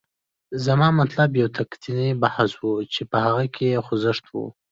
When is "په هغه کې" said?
3.11-3.65